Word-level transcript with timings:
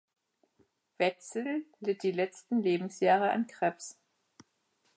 Wetzel 0.97 1.63
litt 1.79 2.01
die 2.01 2.11
letzten 2.11 2.63
Lebensjahre 2.63 3.29
an 3.29 3.45
Krebs. 3.45 3.99